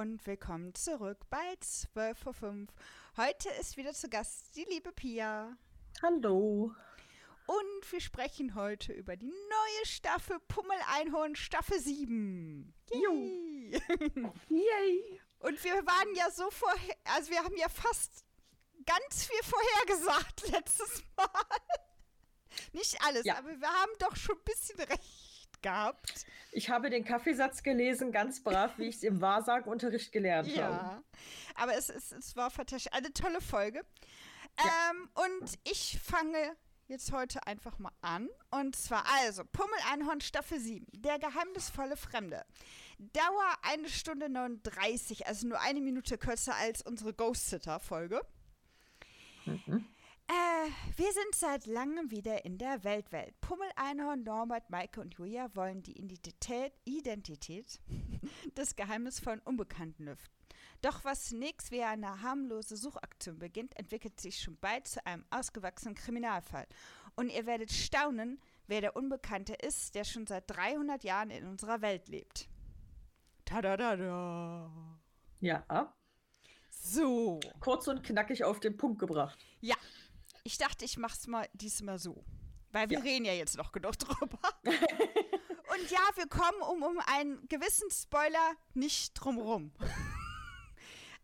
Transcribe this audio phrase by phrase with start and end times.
[0.00, 2.70] und willkommen zurück bei 12 vor 5.
[3.18, 5.54] Heute ist wieder zu Gast die liebe Pia.
[6.00, 6.74] Hallo.
[7.44, 12.72] Und wir sprechen heute über die neue Staffel Pummel-Einhorn Staffel 7.
[12.90, 13.78] Yay!
[14.48, 15.20] Yay!
[15.40, 18.24] Und wir waren ja so vorher, also wir haben ja fast
[18.86, 21.28] ganz viel vorhergesagt letztes Mal.
[22.72, 23.36] Nicht alles, ja.
[23.36, 25.29] aber wir haben doch schon ein bisschen recht
[25.62, 26.26] gehabt.
[26.52, 30.64] Ich habe den Kaffeesatz gelesen, ganz brav, wie ich es im Wahrsagenunterricht gelernt ja.
[30.64, 30.74] habe.
[30.74, 31.02] Ja,
[31.54, 32.92] aber es, es, es war fantastisch.
[32.92, 33.84] Eine tolle Folge.
[34.58, 34.90] Ja.
[34.90, 36.56] Ähm, und ich fange
[36.90, 38.28] jetzt heute einfach mal an.
[38.50, 42.44] Und zwar also Pummel-Einhorn Staffel 7, der geheimnisvolle Fremde.
[42.98, 48.20] Dauer eine Stunde 39, also nur eine Minute kürzer als unsere Ghost-Sitter-Folge.
[49.46, 49.86] Mhm.
[50.30, 53.34] Äh, wir sind seit langem wieder in der Weltwelt.
[53.40, 57.80] Pummel, Einhorn, Norbert, Maike und Julia wollen die Identität, Identität
[58.56, 60.32] des geheimnisvollen Unbekannten lüften.
[60.82, 65.96] Doch was zunächst wie eine harmlose Suchaktion beginnt, entwickelt sich schon bald zu einem ausgewachsenen
[65.96, 66.68] Kriminalfall.
[67.16, 71.82] Und ihr werdet staunen, wer der Unbekannte ist, der schon seit 300 Jahren in unserer
[71.82, 72.48] Welt lebt.
[73.44, 74.70] Tadadada.
[75.40, 75.92] Ja.
[76.70, 77.40] So.
[77.58, 79.38] Kurz und knackig auf den Punkt gebracht.
[79.60, 79.76] Ja,
[80.50, 82.24] ich dachte, ich mach's mal diesmal so.
[82.72, 83.04] Weil wir ja.
[83.04, 84.38] reden ja jetzt noch genug drüber.
[84.64, 89.72] Und ja, wir kommen um, um einen gewissen Spoiler nicht drumrum.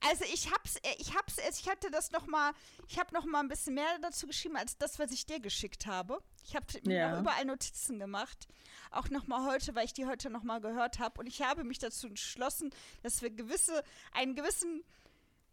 [0.07, 2.53] Also ich hab's, ich hab's, ich hatte das noch mal,
[2.87, 5.87] ich habe noch mal ein bisschen mehr dazu geschrieben als das, was ich dir geschickt
[5.87, 6.23] habe.
[6.45, 7.19] Ich habe mir ja.
[7.19, 8.47] überall Notizen gemacht,
[8.91, 11.19] auch noch mal heute, weil ich die heute noch mal gehört habe.
[11.19, 12.71] Und ich habe mich dazu entschlossen,
[13.03, 13.83] dass wir gewisse,
[14.13, 14.85] einen gewissen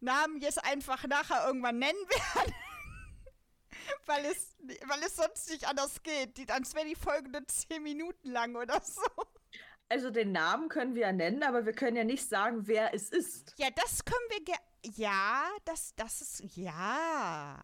[0.00, 1.98] Namen jetzt einfach nachher irgendwann nennen
[2.34, 2.54] werden
[4.06, 6.36] weil, es, weil es sonst nicht anders geht.
[6.36, 9.02] Die, als wäre die Folge nur zehn Minuten lang oder so.
[9.88, 13.10] Also den Namen können wir ja nennen, aber wir können ja nicht sagen, wer es
[13.10, 13.54] ist.
[13.58, 14.56] Ja, das können wir.
[14.96, 16.56] Ja, das, das ist.
[16.56, 17.62] Ja.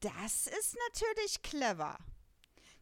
[0.00, 1.96] Das ist natürlich clever.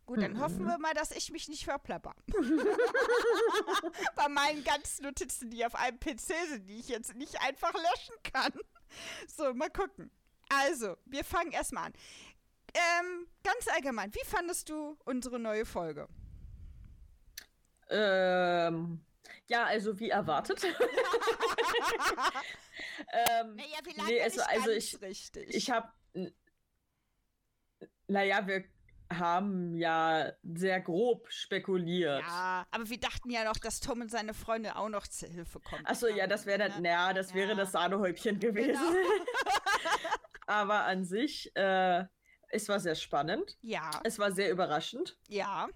[0.05, 0.41] Gut, dann mhm.
[0.41, 2.15] hoffen wir mal, dass ich mich nicht verplapper.
[4.17, 8.17] Bei meinen ganzen Notizen, die auf einem PC sind, die ich jetzt nicht einfach löschen
[8.25, 8.53] kann.
[9.29, 10.11] So, mal gucken.
[10.61, 11.93] Also, wir fangen erstmal an.
[12.75, 16.09] Ähm, ganz allgemein, wie fandest du unsere neue Folge?
[17.91, 19.05] Ähm,
[19.47, 20.65] ja, also wie erwartet.
[20.65, 20.73] ähm,
[23.57, 25.55] naja, wie lange nee, also, also ich, richtig.
[25.55, 25.93] Ich habe,
[28.07, 28.65] naja, wir
[29.11, 32.23] haben ja sehr grob spekuliert.
[32.23, 35.61] Ja, aber wir dachten ja noch, dass Tom und seine Freunde auch noch zur Hilfe
[35.61, 35.85] kommen.
[35.85, 37.37] Achso, ja, das wäre dann, ja, das ja.
[37.37, 38.81] wäre das Sahnehäubchen gewesen.
[38.83, 38.93] Genau.
[40.47, 42.05] aber an sich, äh,
[42.49, 43.57] es war sehr spannend.
[43.63, 43.91] Ja.
[44.05, 45.17] Es war sehr überraschend.
[45.29, 45.69] Ja.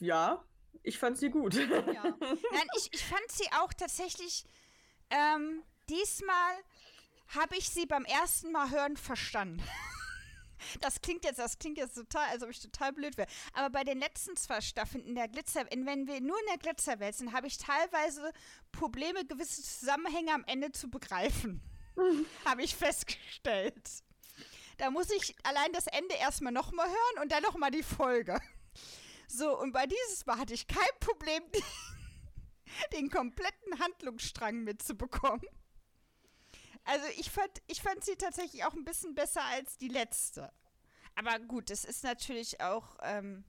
[0.00, 0.44] Ja,
[0.82, 1.54] ich fand sie gut.
[1.54, 2.04] Ja.
[2.20, 4.44] Nein, ich, ich fand sie auch tatsächlich,
[5.10, 6.54] ähm, diesmal
[7.28, 9.62] habe ich sie beim ersten Mal hören verstanden.
[10.80, 13.28] Das klingt jetzt, das klingt jetzt total, als ob ich total blöd wäre.
[13.52, 17.14] Aber bei den letzten zwei Staffeln in der Glitzer, wenn wir nur in der Glitzerwelt
[17.14, 18.32] sind, habe ich teilweise
[18.72, 21.62] Probleme, gewisse Zusammenhänge am Ende zu begreifen.
[22.44, 23.88] habe ich festgestellt.
[24.78, 28.40] Da muss ich allein das Ende erstmal nochmal hören und dann nochmal die Folge.
[29.26, 31.42] So, und bei dieses Mal hatte ich kein Problem,
[32.92, 35.44] den kompletten Handlungsstrang mitzubekommen.
[36.84, 40.50] Also ich fand, ich fand sie tatsächlich auch ein bisschen besser als die letzte.
[41.16, 43.44] Aber gut, es ist natürlich auch ähm,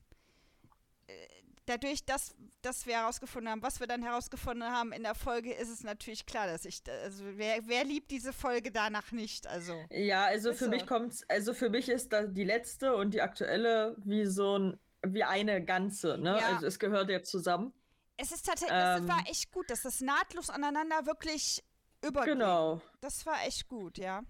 [1.08, 1.28] äh,
[1.70, 5.70] dadurch, dass, dass wir herausgefunden haben, was wir dann herausgefunden haben in der Folge, ist
[5.70, 9.48] es natürlich klar, dass ich, also wer, wer liebt diese Folge danach nicht?
[9.48, 10.70] Also ja, also für so.
[10.70, 14.80] mich kommt, also für mich ist da die letzte und die aktuelle wie so ein
[15.02, 16.38] wie eine ganze, ne?
[16.40, 16.56] Ja.
[16.56, 17.74] Also es gehört ja zusammen.
[18.18, 21.64] Es ist tatsächlich, ähm, es war echt gut, dass das nahtlos aneinander wirklich
[22.06, 22.40] übergehen.
[22.40, 22.82] Genau.
[23.00, 24.24] Das war echt gut, ja.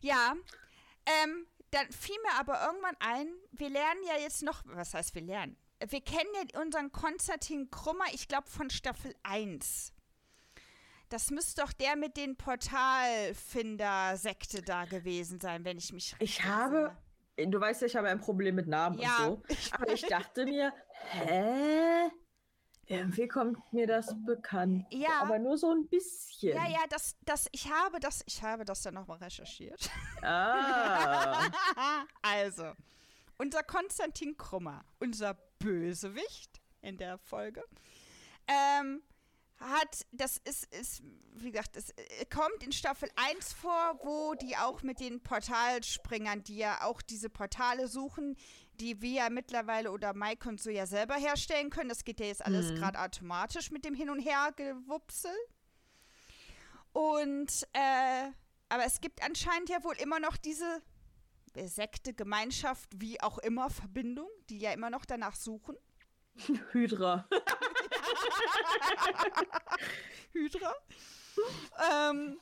[0.00, 0.34] Ja,
[1.04, 5.22] ähm, dann fiel mir aber irgendwann ein, wir lernen ja jetzt noch, was heißt wir
[5.22, 5.56] lernen?
[5.86, 9.92] Wir kennen ja unseren Konstantin Krummer, ich glaube von Staffel 1.
[11.08, 16.44] Das müsste doch der mit den Portalfinder-Sekte da gewesen sein, wenn ich mich richtig Ich
[16.44, 16.96] habe,
[17.36, 19.54] du weißt ja, ich habe ein Problem mit Namen ja, und so.
[19.72, 20.72] Aber ich dachte mir,
[21.10, 21.87] hä?
[22.90, 24.86] Irgendwie kommt mir das bekannt.
[24.90, 25.20] Ja.
[25.20, 26.56] Aber nur so ein bisschen.
[26.56, 29.90] Ja, ja, das, das, ich habe das, ich habe das dann nochmal recherchiert.
[30.22, 31.50] Ah.
[32.22, 32.72] also,
[33.36, 37.62] unser Konstantin Krummer, unser Bösewicht in der Folge,
[38.46, 39.02] ähm,
[39.58, 41.02] hat, das ist, ist,
[41.34, 41.92] wie gesagt, es
[42.30, 47.28] kommt in Staffel 1 vor, wo die auch mit den Portalspringern, die ja auch diese
[47.28, 48.36] Portale suchen,
[48.80, 51.88] die wir ja mittlerweile oder Mike und so ja selber herstellen können.
[51.88, 52.76] Das geht ja jetzt alles mhm.
[52.76, 55.34] gerade automatisch mit dem Hin- und Her-Gewupsel.
[56.92, 58.30] Und, äh,
[58.68, 60.82] aber es gibt anscheinend ja wohl immer noch diese
[61.54, 65.76] Sekte, Gemeinschaft, wie auch immer, Verbindung, die ja immer noch danach suchen.
[66.72, 67.28] Hydra.
[70.32, 70.74] Hydra.
[71.90, 72.40] ähm,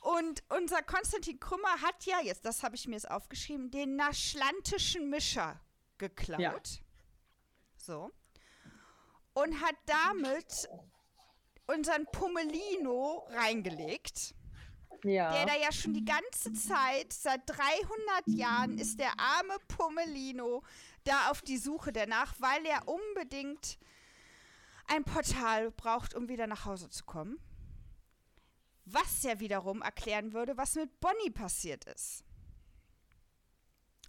[0.00, 5.08] und unser Konstantin Krümmer hat ja, jetzt, das habe ich mir jetzt aufgeschrieben, den naschlantischen
[5.08, 5.60] Mischer
[5.98, 6.40] geklaut.
[6.40, 6.54] Ja.
[7.76, 8.10] So.
[9.34, 10.68] Und hat damit
[11.66, 14.34] unseren Pummelino reingelegt.
[15.04, 15.32] Ja.
[15.32, 20.64] Der da ja schon die ganze Zeit, seit 300 Jahren, ist der arme Pummelino
[21.04, 23.78] da auf die Suche danach, weil er unbedingt
[24.88, 27.38] ein Portal braucht, um wieder nach Hause zu kommen.
[28.86, 32.24] Was ja wiederum erklären würde, was mit Bonnie passiert ist.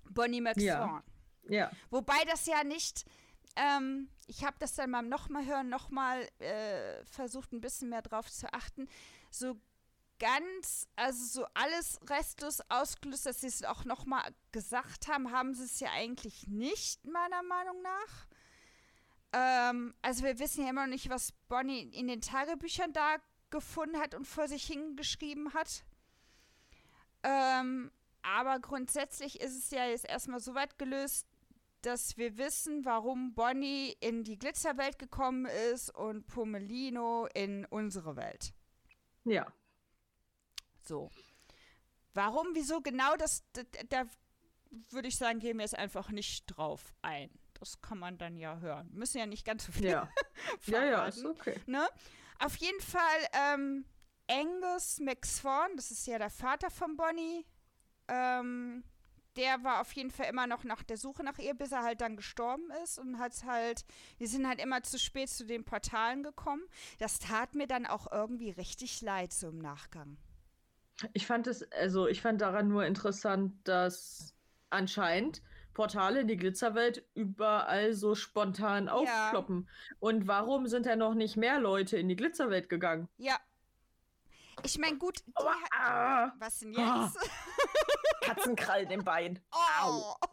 [0.10, 0.66] Bonnie McSwan.
[0.66, 1.04] Ja.
[1.50, 1.72] Ja.
[1.90, 3.06] Wobei das ja nicht.
[3.56, 8.32] Ähm, ich habe das dann beim nochmal hören, nochmal äh, versucht, ein bisschen mehr drauf
[8.32, 8.88] zu achten.
[9.32, 9.60] So
[10.20, 15.64] ganz, also so alles restlos ausgelöst, dass sie es auch nochmal gesagt haben, haben sie
[15.64, 18.28] es ja eigentlich nicht, meiner Meinung nach.
[19.32, 23.18] Ähm, also wir wissen ja immer noch nicht, was Bonnie in den Tagebüchern da
[23.50, 25.84] gefunden hat und vor sich hingeschrieben hat.
[27.24, 27.92] Ähm,
[28.22, 31.28] aber grundsätzlich ist es ja jetzt erstmal so weit gelöst,
[31.82, 38.54] dass wir wissen, warum Bonnie in die Glitzerwelt gekommen ist und Pomelino in unsere Welt.
[39.24, 39.48] Ja.
[40.82, 41.10] So.
[42.14, 44.06] Warum, wieso genau, das, da, da
[44.90, 47.30] würde ich sagen, gehen wir jetzt einfach nicht drauf ein.
[47.54, 48.90] Das kann man dann ja hören.
[48.92, 49.90] Müssen ja nicht ganz so viel.
[49.90, 50.10] Ja,
[50.66, 51.60] ja, ja, ist okay.
[51.66, 51.88] Ne?
[52.40, 53.02] Auf jeden Fall
[53.34, 53.86] ähm,
[54.30, 57.46] Angus McSwan, das ist ja der Vater von Bonnie,
[58.08, 58.84] ähm,
[59.40, 62.02] der war auf jeden Fall immer noch nach der Suche nach ihr, bis er halt
[62.02, 63.86] dann gestorben ist und hat halt,
[64.20, 66.64] die sind halt immer zu spät zu den Portalen gekommen.
[67.00, 70.18] Das tat mir dann auch irgendwie richtig leid so im Nachgang.
[71.14, 74.36] Ich fand es, also ich fand daran nur interessant, dass
[74.70, 75.42] anscheinend
[75.74, 79.62] Portale in die Glitzerwelt überall so spontan aufkloppen.
[79.62, 79.96] Ja.
[80.00, 83.08] Und warum sind da noch nicht mehr Leute in die Glitzerwelt gegangen?
[83.18, 83.40] Ja.
[84.64, 85.24] Ich meine, gut.
[85.36, 87.18] Oh, ah, was denn jetzt?
[88.22, 88.26] Oh.
[88.26, 89.40] Katzenkrallen im Bein.
[89.84, 90.16] Oh.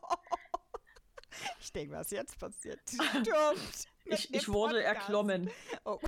[1.61, 2.81] Ich denke, was jetzt passiert.
[2.88, 3.28] Stimmt.
[4.08, 5.50] Ich, ich wurde erklommen.
[5.84, 5.99] Oh.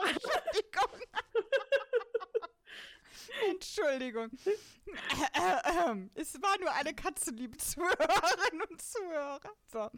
[0.00, 1.00] Entschuldigung.
[3.50, 4.30] Entschuldigung.
[6.14, 9.40] es war nur eine Katze, liebe Zuhörerinnen und Zuhörer.
[9.70, 9.90] So.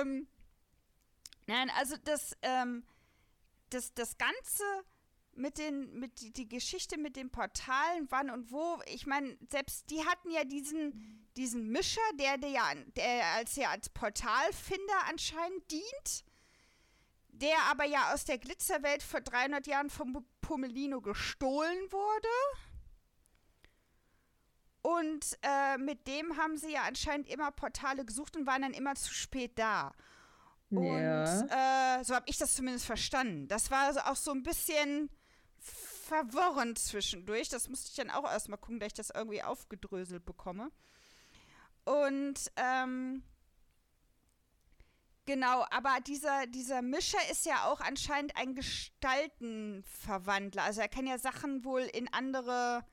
[0.00, 0.26] Ähm,
[1.46, 2.84] nein, also das, ähm,
[3.70, 4.64] das, das Ganze
[5.34, 10.04] mit den, mit die, Geschichte mit den Portalen, wann und wo, ich meine, selbst die
[10.04, 16.24] hatten ja diesen, diesen Mischer, der, der ja, der als ja als Portalfinder anscheinend dient
[17.32, 22.28] der aber ja aus der Glitzerwelt vor 300 Jahren vom Pomelino gestohlen wurde.
[24.82, 28.94] Und äh, mit dem haben sie ja anscheinend immer Portale gesucht und waren dann immer
[28.94, 29.92] zu spät da.
[30.70, 31.98] Und ja.
[31.98, 33.48] äh, so habe ich das zumindest verstanden.
[33.48, 35.10] Das war also auch so ein bisschen
[36.12, 37.48] verworrend zwischendurch.
[37.48, 40.70] Das musste ich dann auch erstmal gucken, dass ich das irgendwie aufgedröselt bekomme.
[41.84, 43.22] Und ähm,
[45.24, 50.64] Genau, aber dieser, dieser Mischer ist ja auch anscheinend ein Gestaltenverwandler.
[50.64, 52.84] Also er kann ja Sachen wohl in andere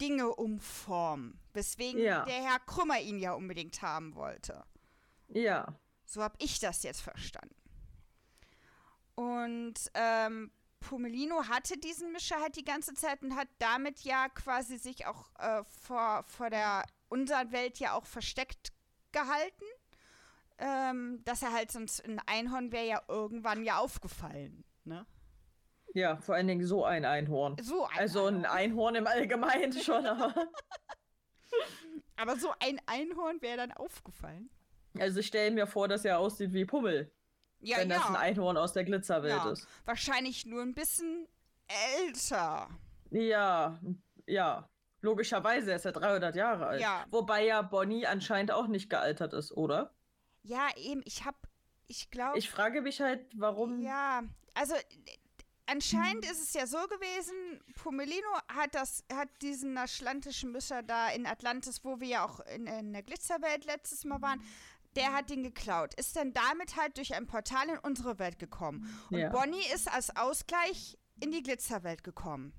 [0.00, 1.38] Dinge umformen.
[1.52, 2.24] Weswegen ja.
[2.24, 4.64] der Herr Krümmer ihn ja unbedingt haben wollte.
[5.28, 5.78] Ja.
[6.06, 7.54] So habe ich das jetzt verstanden.
[9.14, 10.50] Und ähm,
[10.82, 15.30] Pomelino hatte diesen Mischer halt die ganze Zeit und hat damit ja quasi sich auch
[15.38, 18.72] äh, vor, vor der unserer Welt ja auch versteckt
[19.12, 19.64] gehalten
[20.62, 25.06] ähm, dass er halt sonst ein Einhorn wäre ja irgendwann ja aufgefallen, ne?
[25.94, 27.56] Ja, vor allen Dingen so ein Einhorn.
[27.60, 30.34] So ein also ein Einhorn im Allgemeinen schon, aber.
[32.16, 34.48] aber so ein Einhorn wäre dann aufgefallen.
[34.98, 37.12] Also ich stelle mir vor, dass er aussieht wie Pummel.
[37.62, 37.98] Ja, wenn ja.
[37.98, 39.50] das ein Einhorn aus der Glitzerwelt ja.
[39.50, 39.66] ist.
[39.84, 41.28] Wahrscheinlich nur ein bisschen
[41.96, 42.68] älter.
[43.10, 43.78] Ja,
[44.26, 44.68] ja.
[45.00, 46.80] Logischerweise, er ist ja 300 Jahre alt.
[46.80, 47.04] Ja.
[47.10, 49.92] Wobei ja Bonnie anscheinend auch nicht gealtert ist, oder?
[50.42, 51.38] Ja, eben, ich habe,
[51.88, 52.38] ich glaube.
[52.38, 53.80] Ich frage mich halt, warum.
[53.80, 54.22] Ja,
[54.54, 54.74] also
[55.66, 61.26] anscheinend ist es ja so gewesen, Pomelino hat das, hat diesen atlantischen Mischer da in
[61.26, 64.42] Atlantis, wo wir ja auch in, in der Glitzerwelt letztes Mal waren,
[64.96, 65.94] der hat den geklaut.
[65.94, 68.88] Ist dann damit halt durch ein Portal in unsere Welt gekommen.
[69.10, 69.28] Und ja.
[69.30, 72.52] Bonnie ist als Ausgleich in die Glitzerwelt gekommen.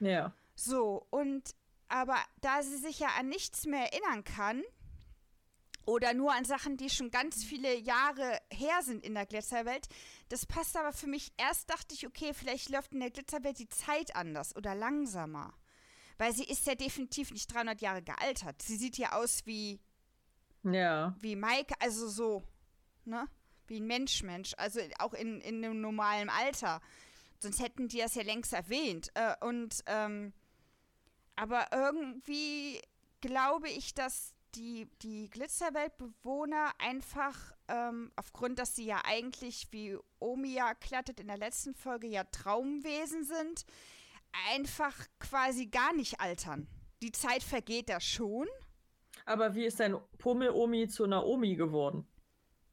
[0.00, 0.34] Ja.
[0.54, 1.54] So, und
[1.88, 4.62] aber da sie sich ja an nichts mehr erinnern kann,
[5.84, 9.88] oder nur an Sachen, die schon ganz viele Jahre her sind in der Glitzerwelt.
[10.28, 11.32] Das passt aber für mich.
[11.36, 15.52] Erst dachte ich, okay, vielleicht läuft in der Glitzerwelt die Zeit anders oder langsamer.
[16.18, 18.62] Weil sie ist ja definitiv nicht 300 Jahre gealtert.
[18.62, 19.80] Sie sieht ja aus wie.
[20.64, 21.14] Ja.
[21.20, 22.42] Wie Mike, also so.
[23.04, 23.26] Ne?
[23.66, 24.52] Wie ein Mensch, Mensch.
[24.56, 26.80] Also auch in, in einem normalen Alter.
[27.38, 29.10] Sonst hätten die das ja längst erwähnt.
[29.14, 29.82] Äh, und.
[29.86, 30.32] Ähm,
[31.34, 32.80] aber irgendwie
[33.20, 40.52] glaube ich, dass die, die Glitzerweltbewohner einfach ähm, aufgrund, dass sie ja eigentlich, wie Omi
[40.52, 43.64] ja klattet in der letzten Folge, ja Traumwesen sind,
[44.50, 46.68] einfach quasi gar nicht altern.
[47.02, 48.46] Die Zeit vergeht da schon.
[49.24, 52.06] Aber wie ist dein Pummel-Omi zu einer Omi geworden?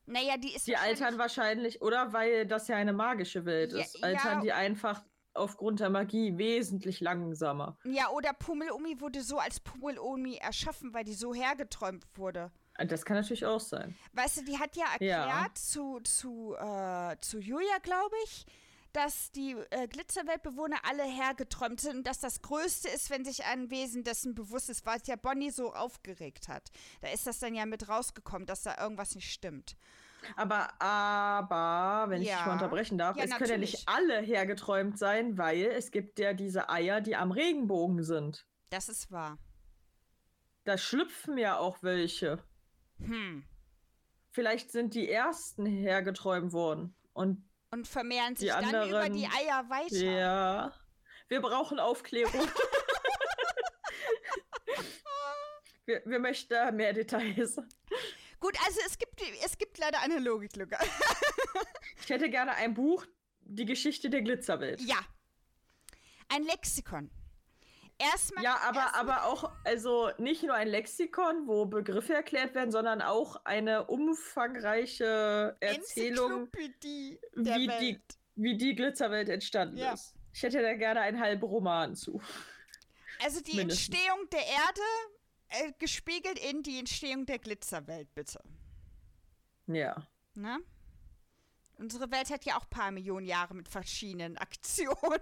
[0.06, 0.68] Naja, die ist.
[0.68, 2.13] Die altern wahrscheinlich, oder?
[2.13, 4.03] Weil das ja eine magische Welt ja, ist.
[4.03, 5.03] Altern ja, die einfach
[5.34, 7.77] aufgrund der Magie wesentlich langsamer.
[7.84, 12.51] Ja, oder Pummelomi wurde so als Pummelomi erschaffen, weil die so hergeträumt wurde.
[12.88, 13.96] Das kann natürlich auch sein.
[14.13, 15.48] Weißt du, die hat ja erklärt ja.
[15.53, 18.46] zu, zu, äh, zu Julia, glaube ich,
[18.93, 23.69] dass die äh, Glitzerweltbewohner alle hergeträumt sind und dass das Größte ist, wenn sich ein
[23.69, 26.69] Wesen dessen bewusst ist, was ja Bonnie so aufgeregt hat.
[27.01, 29.75] Da ist das dann ja mit rausgekommen, dass da irgendwas nicht stimmt.
[30.36, 32.31] Aber, aber, wenn ja.
[32.31, 33.51] ich dich mal unterbrechen darf, ja, es natürlich.
[33.51, 38.03] können ja nicht alle hergeträumt sein, weil es gibt ja diese Eier, die am Regenbogen
[38.03, 38.46] sind.
[38.69, 39.38] Das ist wahr.
[40.65, 42.43] Da schlüpfen ja auch welche.
[43.00, 43.43] Hm.
[44.31, 46.93] Vielleicht sind die ersten hergeträumt worden.
[47.13, 49.95] Und, und vermehren sich dann anderen, über die Eier weiter.
[49.95, 50.73] Ja.
[51.27, 52.33] Wir brauchen Aufklärung.
[55.85, 57.57] wir, wir möchten da mehr Details.
[58.39, 60.77] Gut, also es gibt, es gibt leider eine Logiklücke.
[62.01, 63.05] ich hätte gerne ein Buch,
[63.41, 64.81] die Geschichte der Glitzerwelt.
[64.81, 64.99] Ja.
[66.29, 67.11] Ein Lexikon.
[68.00, 68.44] Erstmal.
[68.44, 73.01] Ja, aber, erstmal, aber auch, also nicht nur ein Lexikon, wo Begriffe erklärt werden, sondern
[73.01, 78.00] auch eine umfangreiche Erzählung, wie die,
[78.36, 79.94] wie die Glitzerwelt entstanden ja.
[79.94, 80.15] ist.
[80.34, 82.22] Ich hätte da gerne einen halben Roman zu.
[83.22, 83.89] Also die Mindestens.
[83.89, 84.82] Entstehung der Erde
[85.50, 88.41] äh, gespiegelt in die Entstehung der Glitzerwelt, bitte.
[89.68, 90.08] Ja.
[90.36, 90.60] Ne?
[91.77, 95.22] Unsere Welt hat ja auch ein paar Millionen Jahre mit verschiedenen Aktionen.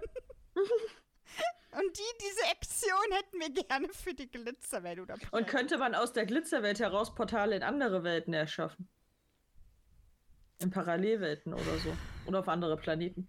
[1.72, 6.12] Und die, diese Aktion hätten wir gerne für die Glitzerwelt oder Und könnte man aus
[6.12, 8.88] der Glitzerwelt heraus Portale in andere Welten erschaffen?
[10.60, 11.96] In Parallelwelten oder so.
[12.26, 13.28] Oder auf andere Planeten.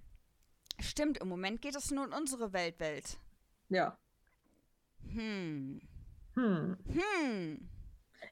[0.79, 3.19] Stimmt, im Moment geht es nur in unsere Weltwelt.
[3.67, 3.97] Ja.
[5.03, 5.81] Hm.
[6.35, 6.77] Hm.
[6.87, 7.69] Hm.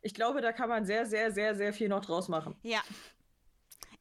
[0.01, 2.55] Ich glaube, da kann man sehr, sehr, sehr, sehr viel noch draus machen.
[2.63, 2.81] Ja.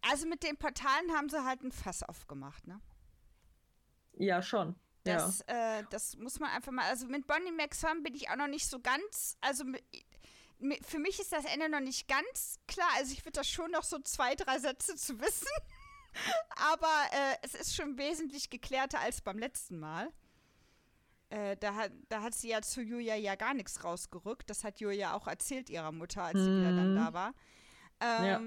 [0.08, 2.80] Also mit den Portalen haben sie halt ein Fass aufgemacht, ne?
[4.12, 4.76] Ja, schon.
[5.06, 5.78] Das, ja.
[5.78, 6.86] Äh, das muss man einfach mal.
[6.86, 9.36] Also mit Bonnie McSwan bin ich auch noch nicht so ganz.
[9.40, 9.64] Also
[10.82, 12.88] für mich ist das Ende noch nicht ganz klar.
[12.96, 15.48] Also ich würde da schon noch so zwei, drei Sätze zu wissen.
[16.72, 20.12] Aber äh, es ist schon wesentlich geklärter als beim letzten Mal.
[21.28, 24.48] Äh, da, hat, da hat sie ja zu Julia ja gar nichts rausgerückt.
[24.48, 26.96] Das hat Julia auch erzählt ihrer Mutter, als sie wieder dann mhm.
[26.96, 27.34] da war.
[28.00, 28.40] Ähm, ja.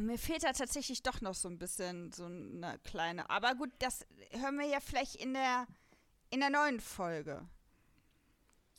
[0.00, 3.30] Mir fehlt da tatsächlich doch noch so ein bisschen so eine kleine.
[3.30, 5.66] Aber gut, das hören wir ja vielleicht in der,
[6.30, 7.48] in der neuen Folge.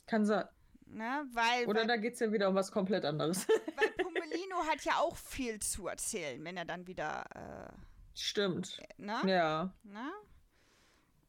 [0.06, 0.46] Kann sein.
[0.86, 1.26] Ne?
[1.32, 3.46] Weil, Oder weil, da geht es ja wieder um was komplett anderes.
[3.76, 7.24] Weil Pomelino hat ja auch viel zu erzählen, wenn er dann wieder.
[7.34, 7.72] Äh,
[8.14, 8.80] Stimmt.
[8.96, 9.20] Ne?
[9.26, 9.74] Ja.
[9.82, 10.10] Ne?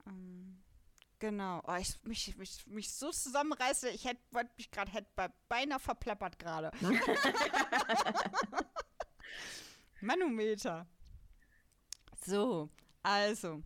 [0.08, 0.60] Ähm.
[1.19, 1.62] Genau.
[1.67, 4.22] Oh, ich mich, mich, mich so zusammenreiße, ich hätte
[4.55, 5.10] mich gerade hätte
[5.50, 6.72] beinahe verplappert gerade.
[10.01, 10.88] Manometer.
[12.25, 12.70] So,
[13.03, 13.63] also.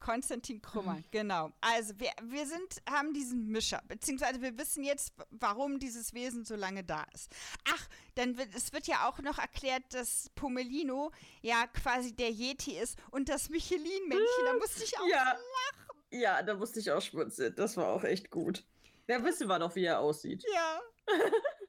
[0.00, 1.04] Konstantin Krummer, mhm.
[1.10, 1.52] genau.
[1.60, 6.56] Also wir, wir sind, haben diesen Mischer, beziehungsweise wir wissen jetzt, warum dieses Wesen so
[6.56, 7.30] lange da ist.
[7.68, 12.78] Ach, dann wird, es wird ja auch noch erklärt, dass Pomelino ja quasi der Yeti
[12.78, 15.22] ist und das Michelin-Männchen, da musste ich auch ja.
[15.22, 16.00] lachen.
[16.12, 17.54] Ja, da musste ich auch schmunzeln.
[17.54, 18.64] Das war auch echt gut.
[19.06, 20.44] Ja, wissen wir doch, wie er aussieht.
[20.52, 20.80] Ja.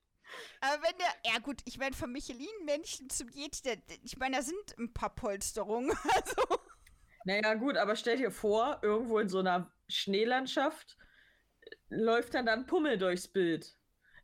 [0.61, 4.41] Aber wenn der, ja gut, ich meine, von Michelin-Männchen zum Yeti, der, ich meine, da
[4.41, 5.95] sind ein paar Polsterungen.
[6.15, 6.59] Also.
[7.23, 10.97] Naja, gut, aber stell dir vor, irgendwo in so einer Schneelandschaft
[11.89, 13.75] läuft dann dann Pummel durchs Bild.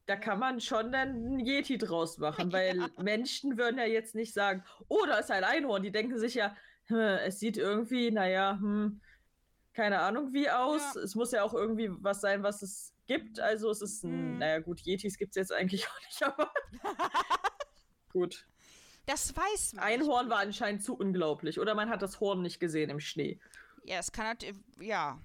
[0.05, 2.89] Da kann man schon dann einen Yeti draus machen, weil ja.
[2.97, 5.83] Menschen würden ja jetzt nicht sagen, oh, da ist ein Einhorn.
[5.83, 9.01] Die denken sich ja, hm, es sieht irgendwie, naja, hm,
[9.73, 10.95] keine Ahnung wie aus.
[10.95, 11.01] Ja.
[11.01, 13.39] Es muss ja auch irgendwie was sein, was es gibt.
[13.39, 14.37] Also es ist ein, hm.
[14.39, 16.51] naja gut, Yetis gibt es jetzt eigentlich auch nicht, aber
[18.11, 18.47] gut.
[19.05, 19.83] Das weiß man.
[19.85, 21.59] Ein Horn war anscheinend zu unglaublich.
[21.59, 23.39] Oder man hat das Horn nicht gesehen im Schnee.
[23.83, 24.45] Ja, es kann halt,
[24.79, 25.19] ja.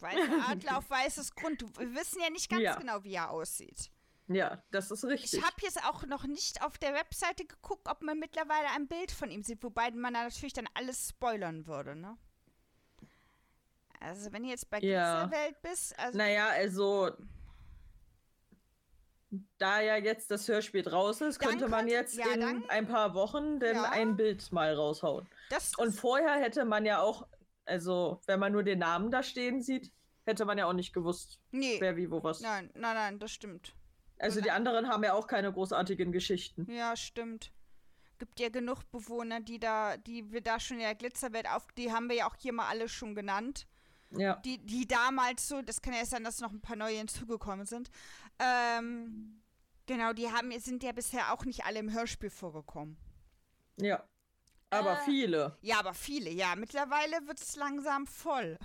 [0.00, 1.62] Weißer Adler auf weißes Grund.
[1.76, 2.76] Wir wissen ja nicht ganz ja.
[2.76, 3.90] genau, wie er aussieht.
[4.28, 5.40] Ja, das ist richtig.
[5.40, 9.10] Ich habe jetzt auch noch nicht auf der Webseite geguckt, ob man mittlerweile ein Bild
[9.10, 12.16] von ihm sieht, wobei man da natürlich dann alles spoilern würde, ne?
[14.00, 15.24] Also, wenn du jetzt bei Ja.
[15.24, 16.16] Glitzerwelt bist, also.
[16.18, 17.10] Naja, also
[19.58, 22.70] da ja jetzt das Hörspiel draus ist, Dann könnte man könnte- jetzt ja, in dann-
[22.70, 23.90] ein paar Wochen denn Ja.
[23.90, 25.28] ein Bild mal raushauen.
[25.50, 27.26] das Und ist- vorher hätte man ja auch,
[27.66, 29.92] also wenn man nur den Namen da stehen sieht,
[30.24, 31.76] hätte man ja auch nicht gewusst, Nee.
[31.80, 32.40] wer wie wo was.
[32.40, 33.74] Nein, nein, nein, das stimmt.
[34.18, 36.70] Also die anderen haben ja auch keine großartigen Geschichten.
[36.70, 37.52] Ja, stimmt.
[38.18, 41.92] Gibt ja genug Bewohner, die da, die wir da schon in der Glitzerwelt auf, die
[41.92, 43.66] haben wir ja auch hier mal alle schon genannt.
[44.10, 44.36] Ja.
[44.36, 47.90] Die, die damals so, das kann ja sein, dass noch ein paar neue hinzugekommen sind.
[48.38, 49.42] Ähm,
[49.86, 52.96] genau, die haben, sind ja bisher auch nicht alle im Hörspiel vorgekommen.
[53.80, 54.02] Ja.
[54.70, 55.04] Aber Äh.
[55.04, 55.56] viele.
[55.62, 56.54] Ja, aber viele, ja.
[56.56, 58.58] Mittlerweile wird es langsam voll.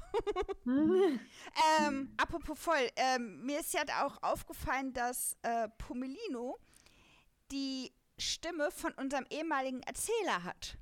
[0.66, 6.58] ähm, apropos voll, ähm, mir ist ja auch aufgefallen, dass äh, Pomelino
[7.52, 10.78] die Stimme von unserem ehemaligen Erzähler hat.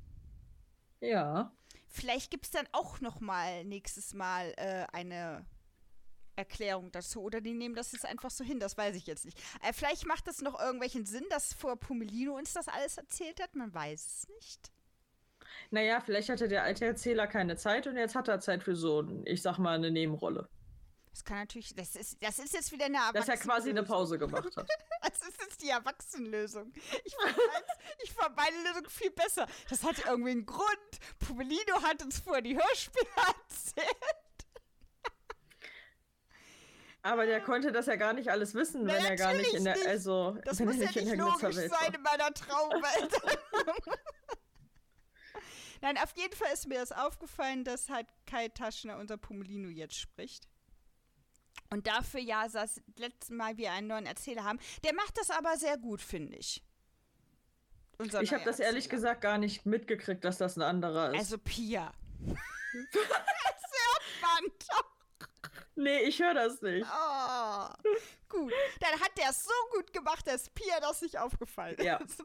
[0.99, 1.51] ja.
[1.91, 5.45] Vielleicht gibt es dann auch noch mal nächstes Mal äh, eine
[6.35, 7.21] Erklärung dazu.
[7.21, 9.37] Oder die nehmen das jetzt einfach so hin, das weiß ich jetzt nicht.
[9.61, 13.55] Äh, vielleicht macht das noch irgendwelchen Sinn, dass vor Pomelino uns das alles erzählt hat.
[13.55, 14.71] Man weiß es nicht.
[15.69, 19.05] Naja, vielleicht hatte der alte Erzähler keine Zeit und jetzt hat er Zeit für so,
[19.25, 20.47] ich sag mal, eine Nebenrolle.
[21.11, 23.85] Das kann natürlich, das ist, das ist jetzt wieder eine Dass er quasi eine Erwachsenenlösung.
[23.85, 24.67] Pause gemacht hat.
[25.01, 26.71] Das ist jetzt die Erwachsenenlösung.
[27.03, 27.35] Ich fand,
[28.03, 29.45] ich fand meine Lösung viel besser.
[29.69, 30.69] Das hat irgendwie einen Grund.
[31.19, 33.07] Pumelino hat uns vorher die Hörspiele
[33.49, 33.87] erzählt.
[37.03, 39.63] Aber der konnte das ja gar nicht alles wissen, Na, wenn er gar nicht in
[39.63, 41.95] der, also Das wenn muss er ja nicht in nicht der logisch Glitzerwelt sein war.
[41.95, 43.21] in meiner Traumwelt.
[45.81, 49.95] Nein, auf jeden Fall ist mir das aufgefallen, dass halt Kai Taschner unser Pumelino jetzt
[49.95, 50.47] spricht.
[51.69, 54.59] Und dafür ja das letzte Mal wir einen neuen Erzähler haben.
[54.83, 56.61] Der macht das aber sehr gut, finde ich.
[57.97, 61.19] Unser Ich habe das ehrlich gesagt gar nicht mitgekriegt, dass das ein anderer ist.
[61.19, 61.93] Also Pia.
[64.69, 64.85] doch.
[65.75, 66.85] nee, ich höre das nicht.
[66.89, 67.67] Oh,
[68.29, 68.53] gut.
[68.79, 71.97] Dann hat der es so gut gemacht, dass Pia das nicht aufgefallen Ja.
[71.97, 72.23] ist.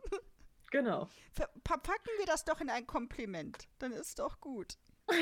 [0.71, 1.09] Genau.
[1.33, 3.69] Ver- Verpacken wir das doch in ein Kompliment.
[3.79, 4.77] Dann ist doch gut.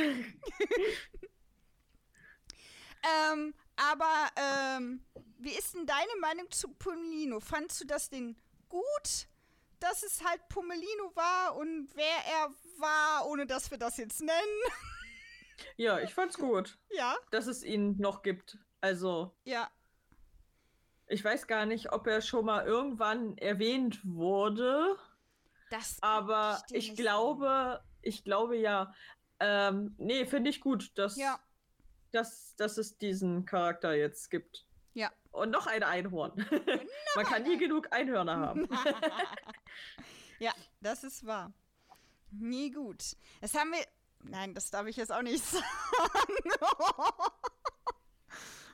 [3.05, 5.05] ähm, aber ähm,
[5.39, 7.41] wie ist denn deine Meinung zu Pomelino?
[7.41, 8.37] Fandst du das denn
[8.69, 9.29] gut,
[9.81, 14.61] dass es halt Pomelino war und wer er war, ohne dass wir das jetzt nennen?
[15.77, 18.59] Ja, ich fand's gut, ja, dass es ihn noch gibt.
[18.81, 19.71] Also, ja.
[21.07, 24.97] ich weiß gar nicht, ob er schon mal irgendwann erwähnt wurde,
[25.71, 28.93] Das aber ich glaube, ich glaube ja.
[29.39, 31.39] Ähm, nee, finde ich gut, dass, Ja.
[32.15, 34.65] Dass, dass es diesen Charakter jetzt gibt.
[34.95, 35.11] Ja.
[35.33, 36.33] Und noch ein Einhorn.
[37.17, 38.69] Man kann nie genug Einhörner haben.
[40.39, 41.53] ja, das ist wahr.
[42.31, 43.17] Nie gut.
[43.41, 43.85] Das haben wir.
[44.27, 45.65] Nein, das darf ich jetzt auch nicht sagen.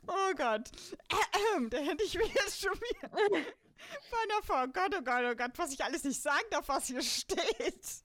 [0.07, 0.71] oh Gott.
[1.71, 3.11] da hätte ich mir jetzt schon wieder.
[3.11, 6.87] Meiner Frau, oh Gott, oh Gott, oh Gott, was ich alles nicht sagen darf, was
[6.87, 8.05] hier steht.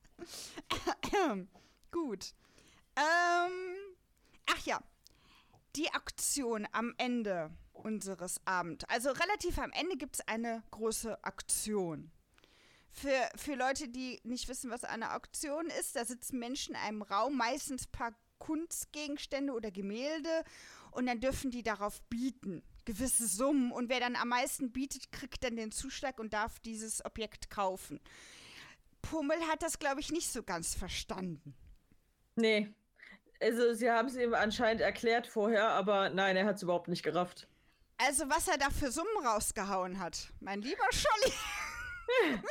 [1.92, 2.34] Gut.
[2.96, 3.76] Ähm,
[4.48, 4.82] ach ja.
[5.76, 8.86] Die Aktion am Ende unseres Abends.
[8.86, 12.12] Also relativ am Ende gibt es eine große Aktion.
[12.90, 17.02] Für, für Leute, die nicht wissen, was eine Auktion ist, da sitzen Menschen in einem
[17.02, 20.44] Raum, meistens ein paar Kunstgegenstände oder Gemälde
[20.92, 22.64] und dann dürfen die darauf bieten.
[22.86, 27.04] Gewisse Summen und wer dann am meisten bietet, kriegt dann den Zuschlag und darf dieses
[27.04, 28.00] Objekt kaufen.
[29.02, 31.56] Pummel hat das, glaube ich, nicht so ganz verstanden.
[32.36, 32.74] Nee.
[33.42, 37.04] Also, sie haben es ihm anscheinend erklärt vorher, aber nein, er hat es überhaupt nicht
[37.04, 37.48] gerafft.
[37.98, 41.34] Also, was er da für Summen rausgehauen hat, mein lieber Scholli.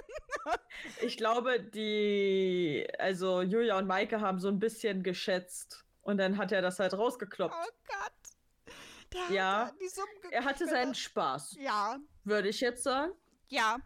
[1.00, 5.84] Ich glaube, die, also Julia und Maike haben so ein bisschen geschätzt.
[6.02, 7.54] Und dann hat er das halt rausgekloppt.
[7.54, 8.74] Oh Gott.
[9.12, 13.12] Der Ja, hat die Summen Er hatte seinen Spaß, Ja, würde ich jetzt sagen.
[13.48, 13.78] ja.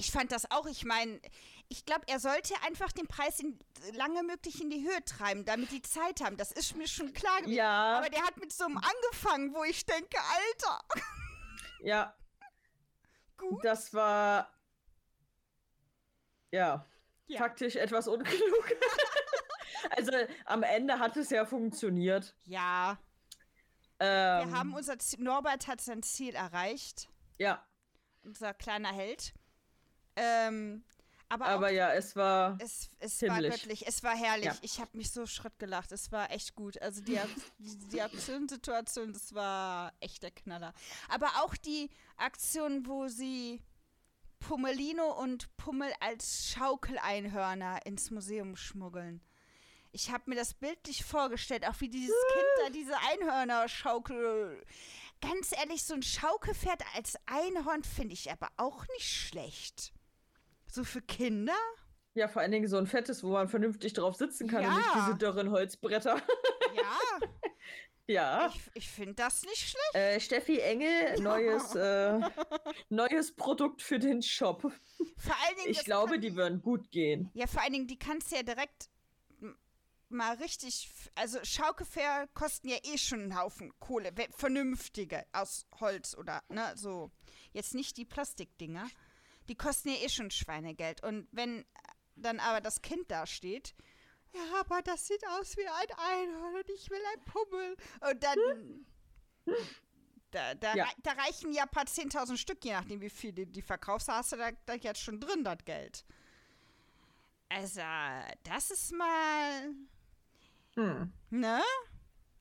[0.00, 0.66] Ich fand das auch.
[0.66, 1.20] Ich meine,
[1.70, 3.58] ich glaube, er sollte einfach den Preis in,
[3.92, 6.36] lange möglich in die Höhe treiben, damit die Zeit haben.
[6.36, 7.54] Das ist mir schon klar gewesen.
[7.56, 10.84] Ja, Aber der hat mit so einem angefangen, wo ich denke, Alter.
[11.80, 12.16] ja,
[13.36, 13.62] Gut.
[13.64, 14.50] das war,
[16.50, 16.84] ja,
[17.26, 17.38] Ja.
[17.38, 18.32] taktisch etwas unklug.
[19.90, 20.12] also
[20.46, 22.34] am Ende hat es ja funktioniert.
[22.44, 22.98] Ja,
[24.00, 27.08] Ähm, wir haben unser Ziel, Norbert hat sein Ziel erreicht.
[27.36, 27.62] ja,
[28.22, 29.34] unser kleiner Held.
[30.16, 30.84] Ähm,
[31.30, 32.56] Aber, Aber ja, es war.
[32.60, 34.46] Es, es war göttlich, es war herrlich.
[34.46, 34.56] Ja.
[34.62, 35.92] Ich habe mich so Schrott gelacht.
[35.92, 36.80] Es war echt gut.
[36.80, 37.18] Also die,
[37.58, 40.72] die, die Aktionssituation, das war echt der Knaller.
[41.08, 43.62] Aber auch die Aktion, wo sie
[44.40, 49.20] Pummelino und Pummel als Schaukeleinhörner ins Museum schmuggeln.
[49.90, 54.64] Ich habe mir das bildlich vorgestellt, auch wie dieses Kind da diese Einhörner schaukel.
[55.20, 59.92] Ganz ehrlich, so ein Schaukelpferd als Einhorn finde ich aber auch nicht schlecht.
[60.70, 61.56] So für Kinder?
[62.14, 64.70] Ja, vor allen Dingen so ein fettes, wo man vernünftig drauf sitzen kann ja.
[64.70, 66.20] und nicht diese dürren Holzbretter.
[66.74, 66.98] Ja.
[68.06, 68.52] ja.
[68.54, 69.94] Ich, ich finde das nicht schlecht.
[69.94, 72.20] Äh, Steffi Engel, neues, äh,
[72.88, 74.62] neues Produkt für den Shop.
[74.62, 75.70] Vor allen Dingen.
[75.70, 77.30] Ich glaube, kann, die würden gut gehen.
[77.34, 78.88] Ja, vor allen Dingen, die kannst du ja direkt
[80.10, 86.42] mal richtig, also Schaukelpferde kosten ja eh schon einen Haufen Kohle, vernünftige aus Holz oder
[86.48, 87.10] ne, so.
[87.52, 88.88] Jetzt nicht die Plastikdinger.
[89.48, 91.02] Die kosten ja eh schon Schweinegeld.
[91.02, 91.64] Und wenn
[92.16, 93.74] dann aber das Kind da steht,
[94.34, 97.76] ja, aber das sieht aus wie ein Einhorn und ich will ein Pummel.
[98.10, 98.86] Und dann.
[100.30, 100.86] Da, da, ja.
[101.02, 104.32] da, reichen ja ein paar 10.000 Stück, je nachdem, wie viel du die verkaufst, hast
[104.32, 106.04] du da, da jetzt schon drin, das Geld.
[107.48, 107.80] Also,
[108.42, 109.74] das ist mal.
[110.74, 111.10] Hm.
[111.30, 111.62] Ne?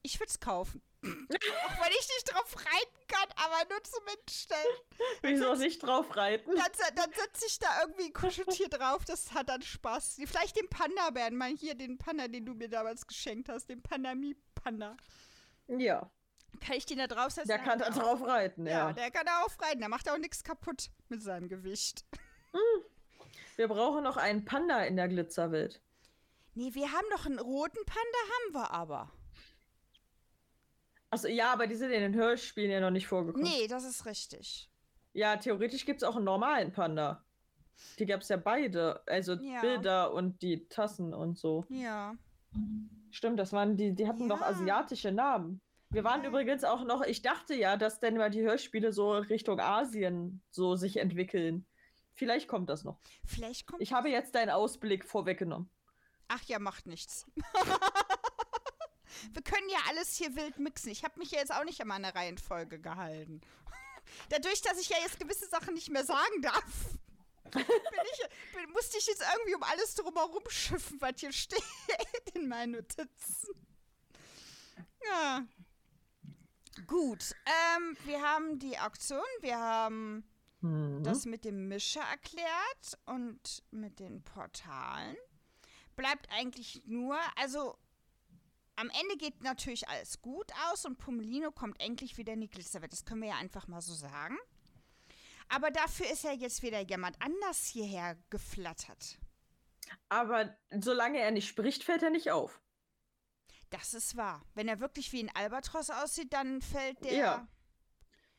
[0.02, 0.82] Ich würde es kaufen.
[1.04, 4.78] Auch wenn ich nicht drauf reiten kann, aber nur zum Mitstellen.
[5.22, 6.56] Wieso nicht drauf reiten?
[6.56, 10.20] Dann, dann setze ich da irgendwie ein Kuscheltier drauf, das hat dann Spaß.
[10.26, 14.98] Vielleicht den Panda-Bären, mal hier den Panda, den du mir damals geschenkt hast, den Pandamie-Panda.
[15.68, 16.10] Ja.
[16.60, 17.48] Kann ich den da draufsetzen?
[17.48, 18.88] Der kann da drauf reiten, ja.
[18.88, 19.80] Ja, der kann da aufreiten.
[19.80, 22.04] Der macht auch nichts kaputt mit seinem Gewicht.
[22.52, 22.84] Hm.
[23.56, 25.82] Wir brauchen noch einen Panda in der Glitzerwelt.
[26.56, 29.12] Nee, wir haben doch einen roten Panda, haben wir aber.
[31.10, 33.48] Achso, ja, aber die sind in den Hörspielen ja noch nicht vorgekommen.
[33.48, 34.70] Nee, das ist richtig.
[35.14, 37.24] Ja, theoretisch gibt es auch einen normalen Panda.
[38.00, 39.02] Die gab es ja beide.
[39.08, 39.62] Also ja.
[39.62, 41.66] Bilder und die Tassen und so.
[41.70, 42.16] Ja.
[43.12, 44.28] Stimmt, das waren die, die hatten ja.
[44.28, 45.62] noch asiatische Namen.
[45.90, 46.30] Wir waren ja.
[46.30, 50.76] übrigens auch noch, ich dachte ja, dass dann mal die Hörspiele so Richtung Asien so
[50.76, 51.66] sich entwickeln.
[52.14, 53.00] Vielleicht kommt das noch.
[53.26, 55.70] Vielleicht kommt Ich habe jetzt deinen Ausblick vorweggenommen.
[56.28, 57.26] Ach ja, macht nichts.
[59.34, 60.92] Wir können ja alles hier wild mixen.
[60.92, 63.42] Ich habe mich ja jetzt auch nicht an meine Reihenfolge gehalten.
[64.30, 66.98] Dadurch, dass ich ja jetzt gewisse Sachen nicht mehr sagen darf,
[67.56, 71.62] ich, bin, musste ich jetzt irgendwie um alles drumherum schiffen, was hier steht
[72.34, 73.68] in meinen Notizen.
[75.06, 75.46] Ja.
[76.86, 77.34] Gut.
[77.46, 80.24] Ähm, wir haben die Auktion, wir haben
[80.62, 81.04] mhm.
[81.04, 85.18] das mit dem Mischer erklärt und mit den Portalen.
[85.96, 87.78] Bleibt eigentlich nur, also
[88.78, 92.92] am Ende geht natürlich alles gut aus und Pummelino kommt endlich wieder in die Glitzerwelt.
[92.94, 94.38] Das können wir ja einfach mal so sagen.
[95.50, 99.18] Aber dafür ist ja jetzt wieder jemand anders hierher geflattert.
[100.10, 102.62] Aber solange er nicht spricht, fällt er nicht auf.
[103.70, 104.46] Das ist wahr.
[104.54, 107.14] Wenn er wirklich wie ein Albatros aussieht, dann fällt der.
[107.14, 107.48] Ja.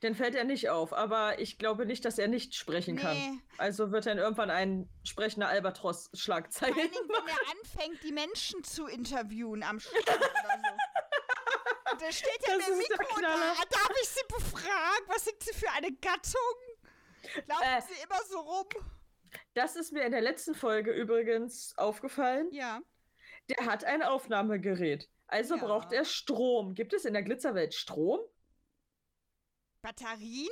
[0.00, 3.00] Dann fällt er nicht auf, aber ich glaube nicht, dass er nicht sprechen nee.
[3.00, 3.42] kann.
[3.56, 8.86] Also wird dann irgendwann ein sprechender Albatros-Schlagzeilen Vor allem, wenn er anfängt, die Menschen zu
[8.86, 11.92] interviewen am Strand oder so.
[11.92, 13.54] Und da steht ja das mit Mikro da.
[13.70, 15.06] Darf ich Sie befragen?
[15.08, 16.40] Was sind Sie für eine Gattung?
[17.46, 18.68] Laufen äh, Sie immer so rum?
[19.54, 22.48] Das ist mir in der letzten Folge übrigens aufgefallen.
[22.52, 22.80] Ja.
[23.48, 25.08] Der hat ein Aufnahmegerät.
[25.26, 25.64] Also ja.
[25.64, 26.74] braucht er Strom.
[26.74, 28.20] Gibt es in der Glitzerwelt Strom?
[29.82, 30.50] Batterien?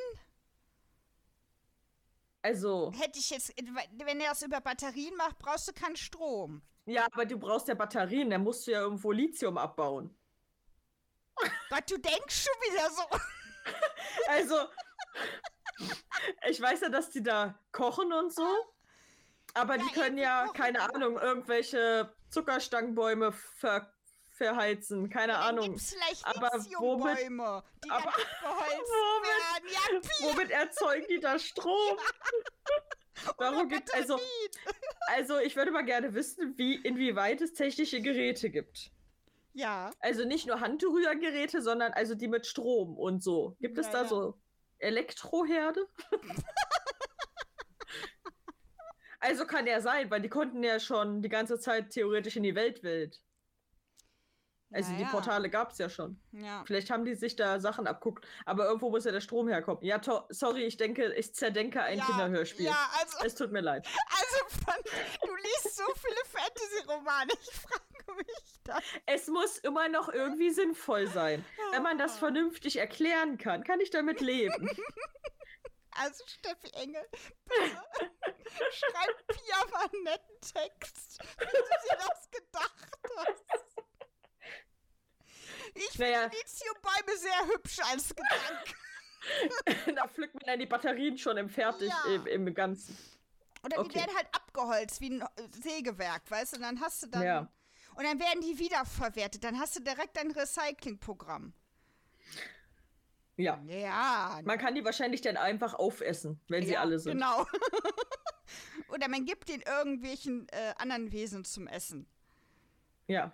[2.42, 2.92] Also.
[2.96, 6.62] Hätte ich jetzt, wenn er das über Batterien macht, brauchst du keinen Strom.
[6.84, 10.16] Ja, aber du brauchst ja Batterien, dann musst du ja irgendwo Lithium abbauen.
[11.70, 13.02] Was, du denkst schon wieder so.
[14.28, 14.68] also,
[16.48, 18.46] ich weiß ja, dass die da kochen und so.
[19.54, 23.92] Aber ja, die können ja, keine Ahnung, irgendwelche Zuckerstangenbäume ver
[24.36, 25.78] verheizen, keine ja, Ahnung.
[26.22, 31.96] aber womit, die aber, womit, ja, womit erzeugen die da Strom?
[33.38, 34.20] Warum gibt also
[35.08, 38.90] also ich würde mal gerne wissen, wie inwieweit es technische Geräte gibt.
[39.54, 39.90] Ja.
[40.00, 43.56] Also nicht nur Handrührgeräte, sondern also die mit Strom und so.
[43.60, 44.38] Gibt es ja, da so
[44.78, 45.86] Elektroherde?
[49.18, 52.54] also kann ja sein, weil die konnten ja schon die ganze Zeit theoretisch in die
[52.54, 53.22] Weltwelt.
[54.72, 55.04] Also naja.
[55.04, 56.20] die Portale gab es ja schon.
[56.32, 56.64] Ja.
[56.66, 59.82] Vielleicht haben die sich da Sachen abguckt, aber irgendwo muss ja der Strom herkommen.
[59.84, 60.00] Ja,
[60.30, 62.66] sorry, ich denke, ich zerdenke ein ja, Kinderhörspiel.
[62.66, 63.86] Ja, also, es tut mir leid.
[64.16, 64.74] Also, von,
[65.28, 68.82] du liest so viele Fantasy-Romane, ich frage mich das.
[69.04, 71.44] Es muss immer noch irgendwie sinnvoll sein.
[71.72, 74.70] Wenn man das vernünftig erklären kann, kann ich damit leben.
[75.98, 77.08] Also Steffi Engel,
[78.70, 83.65] schreib Pia mal einen netten Text, wie du dir das gedacht hast.
[85.76, 86.28] Ich naja.
[86.30, 88.74] finde Lithiumbäume sehr hübsch als Gedanke.
[89.96, 92.14] da pflückt man dann die Batterien schon im Fertig, ja.
[92.14, 92.96] im, im Ganzen.
[93.64, 93.98] Oder die okay.
[94.00, 95.24] werden halt abgeholzt wie ein
[95.62, 96.56] Sägewerk, weißt du?
[96.56, 97.22] Und dann hast du dann.
[97.22, 97.52] Ja.
[97.96, 99.42] Und dann werden die wiederverwertet.
[99.42, 101.54] Dann hast du direkt ein Recyclingprogramm.
[103.36, 103.60] Ja.
[103.66, 104.40] Ja.
[104.44, 107.14] Man kann die wahrscheinlich dann einfach aufessen, wenn ja, sie alle sind.
[107.14, 107.46] Genau.
[108.88, 112.06] Oder man gibt den irgendwelchen äh, anderen Wesen zum Essen.
[113.08, 113.32] Ja.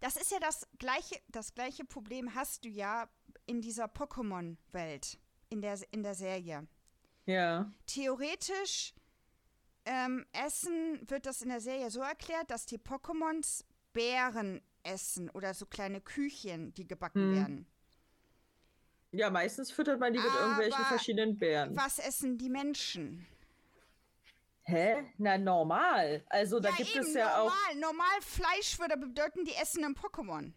[0.00, 3.08] Das ist ja das gleiche, das gleiche Problem hast du ja
[3.46, 5.18] in dieser Pokémon-Welt,
[5.50, 6.66] in der, in der Serie.
[7.26, 7.70] Ja.
[7.86, 8.94] Theoretisch
[9.84, 15.54] ähm, essen, wird das in der Serie so erklärt, dass die Pokémons Beeren essen oder
[15.54, 17.34] so kleine Küchchen, die gebacken hm.
[17.34, 17.66] werden.
[19.12, 21.76] Ja, meistens füttert man die mit irgendwelchen verschiedenen Beeren.
[21.76, 23.24] Was essen die Menschen?
[24.64, 25.12] Hä?
[25.18, 26.24] Na, normal.
[26.28, 27.52] Also, da ja, gibt eben, es ja normal.
[27.52, 27.74] auch.
[27.76, 30.52] Normal Fleisch würde bedeuten, die essen ein Pokémon.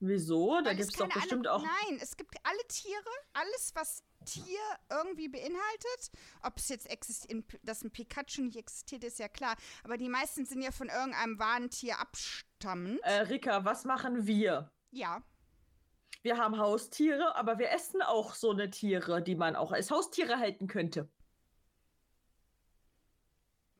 [0.00, 0.60] Wieso?
[0.60, 1.62] Da gibt es doch bestimmt alle, auch.
[1.62, 6.10] Nein, es gibt alle Tiere, alles, was Tier irgendwie beinhaltet.
[6.42, 9.56] Ob es jetzt existiert, dass ein Pikachu nicht existiert, ist ja klar.
[9.82, 13.00] Aber die meisten sind ja von irgendeinem Warentier abstammend.
[13.02, 14.70] Äh, Rika, was machen wir?
[14.90, 15.22] Ja.
[16.22, 20.38] Wir haben Haustiere, aber wir essen auch so eine Tiere, die man auch als Haustiere
[20.38, 21.08] halten könnte.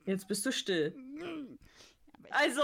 [0.08, 0.96] Jetzt bist du still.
[2.30, 2.62] Also,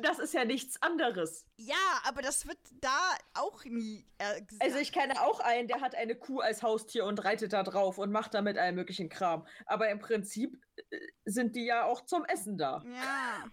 [0.00, 1.44] das ist ja nichts anderes.
[1.58, 4.62] Ja, aber das wird da auch nie äh, gesagt.
[4.62, 7.98] Also, ich kenne auch einen, der hat eine Kuh als Haustier und reitet da drauf
[7.98, 9.46] und macht damit allen möglichen Kram.
[9.66, 12.82] Aber im Prinzip äh, sind die ja auch zum Essen da.
[12.86, 13.44] Ja.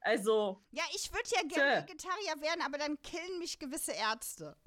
[0.00, 0.62] Also.
[0.70, 4.56] Ja, ich würde ja gerne Vegetarier werden, aber dann killen mich gewisse Ärzte.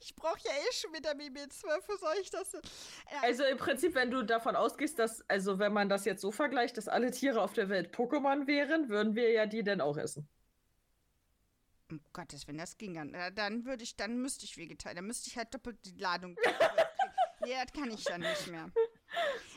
[0.00, 2.52] ich brauche ja eh schon Vitamin B12, wo soll ich das?
[2.52, 2.60] Ja.
[3.22, 6.76] Also im Prinzip, wenn du davon ausgehst, dass, also wenn man das jetzt so vergleicht,
[6.76, 10.28] dass alle Tiere auf der Welt Pokémon wären, würden wir ja die denn auch essen.
[11.90, 15.28] Um Gottes, wenn das ging, dann, dann würde ich, dann müsste ich Vegetarier, dann müsste
[15.28, 16.36] ich halt doppelt die Ladung.
[17.40, 18.70] nee, das kann ich dann nicht mehr.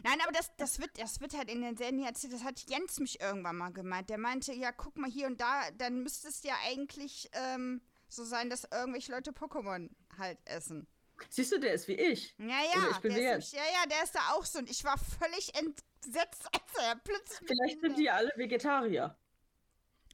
[0.03, 2.33] Nein, aber das, das, wird, das wird halt in den Serien erzählt.
[2.33, 4.09] Das hat Jens mich irgendwann mal gemeint.
[4.09, 8.23] Der meinte, ja, guck mal hier und da, dann müsste es ja eigentlich ähm, so
[8.23, 10.87] sein, dass irgendwelche Leute Pokémon halt essen.
[11.29, 12.35] Siehst du, der ist wie ich.
[12.37, 12.89] Ja, ja.
[12.91, 14.59] Ich bin der ist, ja, ja, der ist da auch so.
[14.59, 17.47] Und ich war völlig entsetzt, als er plötzlich.
[17.47, 19.15] Vielleicht sind die alle Vegetarier.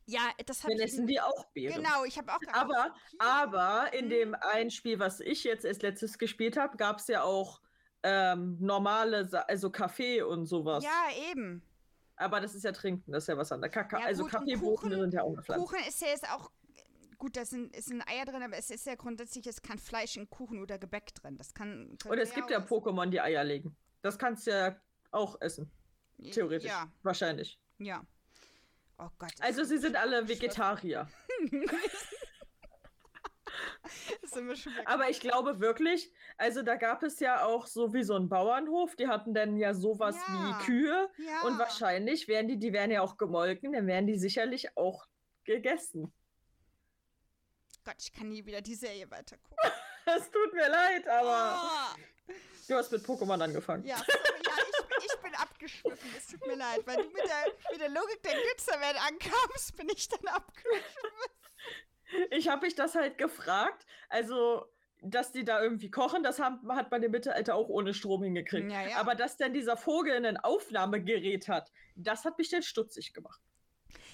[0.05, 0.81] Ja, das habe ich.
[0.81, 1.83] essen die auch Beeren.
[1.83, 2.39] Genau, ich habe auch.
[2.51, 4.09] Aber, aber in hm.
[4.09, 7.61] dem einen Spiel, was ich jetzt als letztes gespielt habe, gab es ja auch
[8.01, 10.83] ähm, normale, also Kaffee und sowas.
[10.83, 11.61] Ja, eben.
[12.15, 13.71] Aber das ist ja Trinken, das ist ja was anderes.
[13.71, 15.65] Kaka ja, also Kaffeebohnen sind ja auch eine Pflanze.
[15.65, 16.51] Kuchen ist ja jetzt auch
[17.19, 20.29] gut, da sind, ein Eier drin, aber es ist ja grundsätzlich, es kann Fleisch in
[20.29, 21.37] Kuchen oder Gebäck drin.
[21.37, 21.97] Das kann.
[22.05, 23.75] Oder es gibt ja Pokémon, die Eier legen.
[24.01, 24.75] Das kannst du ja
[25.11, 25.71] auch essen.
[26.31, 26.69] Theoretisch.
[26.69, 26.91] Ja.
[27.03, 27.59] Wahrscheinlich.
[27.77, 28.03] Ja.
[28.97, 29.31] Oh Gott.
[29.39, 31.07] Also sie sind alle Vegetarier.
[34.85, 38.95] Aber ich glaube wirklich, also da gab es ja auch so wie so einen Bauernhof,
[38.95, 40.59] die hatten dann ja sowas ja.
[40.59, 41.47] wie Kühe ja.
[41.47, 45.07] und wahrscheinlich werden die, die werden ja auch gemolken, dann werden die sicherlich auch
[45.45, 46.13] gegessen.
[47.89, 49.57] Gott, ich kann nie wieder die Serie weitergucken.
[50.05, 52.33] Es tut mir leid, aber oh.
[52.67, 53.83] du hast mit Pokémon angefangen.
[53.85, 56.09] Ja, sorry, ja ich, bin, ich bin abgeschwiffen.
[56.17, 59.87] Es tut mir leid, weil du mit der, mit der Logik der Glitzerwelt ankamst, bin
[59.89, 61.11] ich dann abgeschwiffen.
[62.31, 63.85] Ich habe mich das halt gefragt.
[64.07, 64.65] Also,
[65.01, 68.71] dass die da irgendwie kochen, das haben, hat man im Mittelalter auch ohne Strom hingekriegt.
[68.71, 68.97] Ja, ja.
[68.97, 73.41] Aber dass dann dieser Vogel ein Aufnahmegerät hat, das hat mich dann stutzig gemacht.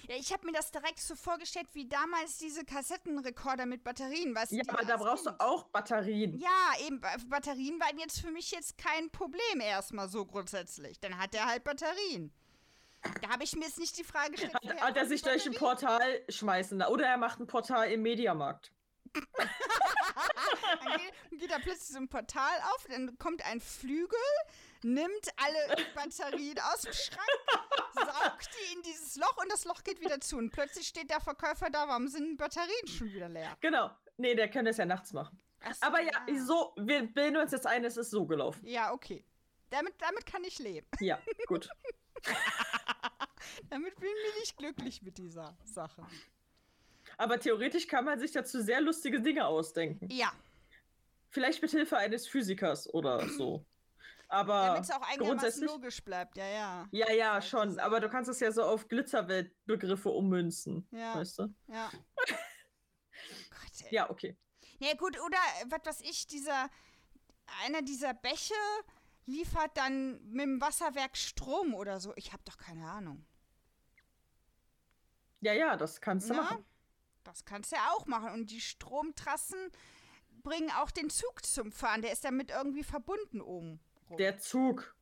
[0.08, 4.52] Ja, ich habe mir das direkt so vorgestellt, wie damals diese Kassettenrekorder mit Batterien, weißt
[4.52, 5.36] Ja, aber da brauchst kind.
[5.40, 6.38] du auch Batterien.
[6.38, 11.00] Ja, eben, Batterien waren jetzt für mich jetzt kein Problem erstmal so grundsätzlich.
[11.00, 12.32] Dann hat er halt Batterien.
[13.22, 14.54] Da habe ich mir jetzt nicht die Frage gestellt.
[14.54, 18.72] Hat, hat er sich durch ein Portal schmeißen oder er macht ein Portal im Mediamarkt.
[19.14, 24.18] dann geht, geht da plötzlich so ein Portal auf, dann kommt ein Flügel,
[24.86, 27.28] nimmt alle Batterien aus dem Schrank,
[27.94, 30.36] saugt die in dieses Loch und das Loch geht wieder zu.
[30.36, 33.56] Und plötzlich steht der Verkäufer da, warum sind die Batterien schon wieder leer?
[33.60, 33.90] Genau.
[34.16, 35.38] Nee, der könnte es ja nachts machen.
[35.62, 38.64] So, Aber ja, ja, so, wir bilden uns jetzt ein, es ist so gelaufen.
[38.64, 39.24] Ja, okay.
[39.70, 40.86] Damit, damit kann ich leben.
[41.00, 41.68] Ja, gut.
[43.70, 46.06] damit bin ich nicht glücklich mit dieser Sache.
[47.18, 50.08] Aber theoretisch kann man sich dazu sehr lustige Dinge ausdenken.
[50.10, 50.32] Ja.
[51.30, 53.64] Vielleicht mit Hilfe eines Physikers oder so.
[54.28, 56.88] Aber Damit es auch einigermaßen logisch bleibt, ja, ja.
[56.90, 57.78] Ja, ja, schon.
[57.78, 60.88] Aber du kannst es ja so auf Glitzerweltbegriffe ummünzen.
[60.90, 61.14] Ja.
[61.14, 61.54] Weißt du?
[61.68, 61.90] Ja.
[63.50, 63.90] Gott.
[63.90, 64.36] Ja, okay.
[64.78, 66.68] Ja, gut, oder was weiß ich, dieser.
[67.64, 68.54] einer dieser Bäche
[69.26, 72.12] liefert dann mit dem Wasserwerk Strom oder so.
[72.16, 73.24] Ich habe doch keine Ahnung.
[75.40, 76.42] Ja, ja, das kannst du Na?
[76.42, 76.64] machen.
[77.24, 78.30] Das kannst du ja auch machen.
[78.30, 79.70] Und die Stromtrassen
[80.42, 82.02] bringen auch den Zug zum Fahren.
[82.02, 83.80] Der ist damit irgendwie verbunden oben.
[84.08, 84.16] Rum.
[84.18, 84.94] Der Zug.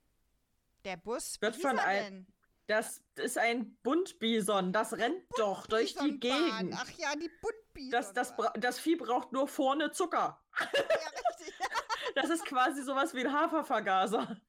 [0.84, 2.26] Der Bus wird von ein.
[2.66, 4.72] Das ist ein Buntbison.
[4.72, 6.74] Das rennt doch durch die Gegend.
[6.74, 7.90] Ach ja, die Buntbison.
[7.90, 10.42] Das, das, das Vieh braucht nur vorne Zucker.
[10.58, 11.54] Ja, richtig.
[12.14, 14.40] das ist quasi sowas wie ein Hafervergaser.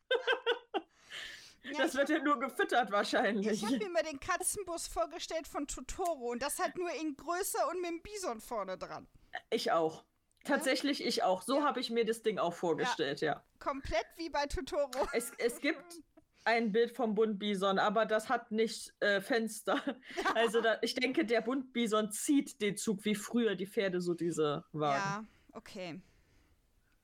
[1.64, 3.48] Ja, das wird ja nur gefüttert wahrscheinlich.
[3.48, 7.68] Ich habe mir mal den Katzenbus vorgestellt von Totoro und das halt nur in größer
[7.70, 9.08] und mit dem Bison vorne dran.
[9.50, 10.06] Ich auch.
[10.46, 11.42] Tatsächlich ich auch.
[11.42, 11.64] So ja.
[11.66, 13.34] habe ich mir das Ding auch vorgestellt, ja.
[13.34, 13.44] ja.
[13.60, 15.08] Komplett wie bei Totoro.
[15.12, 15.84] Es, es gibt
[16.46, 19.82] ein Bild vom Buntbison, aber das hat nicht äh, Fenster.
[20.36, 24.64] Also da, ich denke, der Buntbison zieht den Zug, wie früher die Pferde so diese
[24.72, 24.96] waren.
[24.96, 26.02] Ja, okay.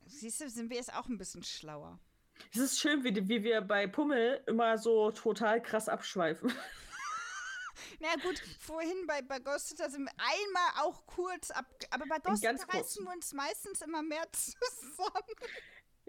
[0.05, 1.99] Siehst du, sind wir jetzt auch ein bisschen schlauer.
[2.53, 6.51] Es ist schön, wie, wie wir bei Pummel immer so total krass abschweifen.
[7.99, 11.65] Na gut, vorhin bei, bei Ghost Sitter sind wir einmal auch kurz ab.
[11.89, 15.35] Aber bei Ghost Sitter reißen wir uns meistens immer mehr zusammen.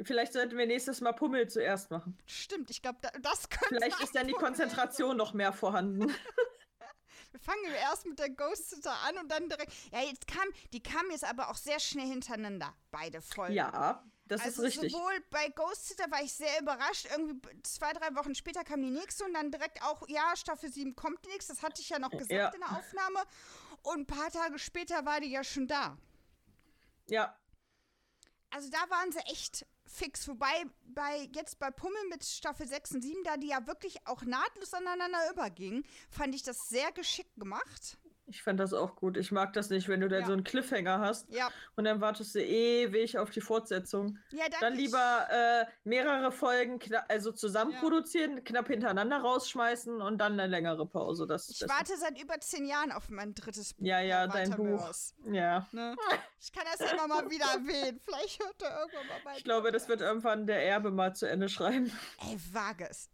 [0.00, 2.18] Vielleicht sollten wir nächstes Mal Pummel zuerst machen.
[2.26, 3.76] Stimmt, ich glaube, da, das könnte.
[3.76, 6.08] Vielleicht ist dann die Konzentration noch mehr vorhanden.
[7.30, 9.72] wir fangen erst mit der Ghost Sitter an und dann direkt.
[9.92, 13.54] Ja, jetzt kam, die kamen jetzt aber auch sehr schnell hintereinander, beide Folgen.
[13.54, 14.92] Ja, das also ist richtig.
[14.92, 17.06] Sowohl bei Ghost Sitter war ich sehr überrascht.
[17.10, 20.96] Irgendwie zwei, drei Wochen später kam die nächste und dann direkt auch, ja, Staffel 7
[20.96, 21.52] kommt nächste.
[21.52, 22.48] Das hatte ich ja noch gesagt ja.
[22.48, 23.20] in der Aufnahme.
[23.82, 25.98] Und ein paar Tage später war die ja schon da.
[27.08, 27.36] Ja.
[28.50, 30.26] Also da waren sie echt fix.
[30.28, 34.22] Wobei bei jetzt bei Pummel mit Staffel 6 und 7, da die ja wirklich auch
[34.22, 37.98] nahtlos aneinander übergingen, fand ich das sehr geschickt gemacht.
[38.34, 39.16] Ich fand das auch gut.
[39.16, 40.26] Ich mag das nicht, wenn du da ja.
[40.26, 41.50] so einen Cliffhanger hast ja.
[41.76, 44.18] und dann wartest du ewig auf die Fortsetzung.
[44.30, 47.80] Ja, dann lieber äh, mehrere Folgen also zusammen ja.
[47.80, 51.26] produzieren, knapp hintereinander rausschmeißen und dann eine längere Pause.
[51.26, 53.84] Das, ich warte seit über zehn Jahren auf mein drittes Buch.
[53.84, 54.90] Ja, ja, dein Buch.
[55.30, 55.66] Ja.
[55.72, 55.94] Ne?
[56.40, 58.00] Ich kann das immer mal wieder erwähnen.
[58.04, 61.28] Vielleicht hört er irgendwann mal mein Ich glaube, das wird irgendwann der Erbe mal zu
[61.28, 61.92] Ende schreiben.
[62.20, 63.10] Ey, wage es.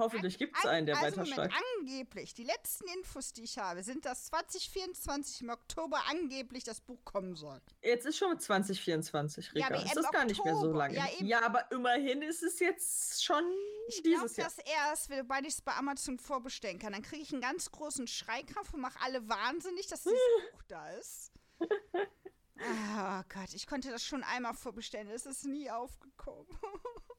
[0.00, 1.54] Hoffentlich gibt es einen, der also weiter schreibt.
[1.78, 7.04] Angeblich, die letzten Infos, die ich habe, sind, dass 2024 im Oktober angeblich das Buch
[7.04, 7.60] kommen soll.
[7.82, 9.74] Jetzt ist schon 2024, Rika.
[9.74, 10.96] Ja, ist das gar nicht mehr so lange.
[10.96, 13.44] Ja, ja, aber immerhin ist es jetzt schon
[13.88, 14.48] ich dieses Jahr.
[14.48, 16.92] Ich glaube das erst, sobald ich es bei Amazon vorbestellen kann.
[16.92, 20.18] Dann kriege ich einen ganz großen Schreikrampf und mache alle wahnsinnig, dass dieses
[20.52, 21.32] Buch da ist.
[21.60, 25.08] Oh Gott, ich konnte das schon einmal vorbestellen.
[25.10, 26.46] Es ist nie aufgekommen.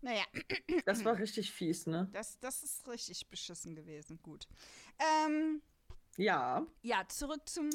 [0.00, 0.24] Naja.
[0.84, 2.08] Das war richtig fies, ne?
[2.12, 4.18] Das, das ist richtig beschissen gewesen.
[4.22, 4.48] Gut.
[4.98, 5.62] Ähm,
[6.16, 6.66] ja.
[6.82, 7.70] Ja, zurück zum